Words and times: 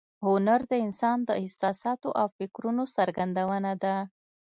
هنر 0.27 0.61
د 0.71 0.73
انسان 0.85 1.17
د 1.25 1.29
احساساتو 1.41 2.09
او 2.19 2.27
فکرونو 2.37 2.83
څرګندونه 2.95 3.71
ده 3.83 3.95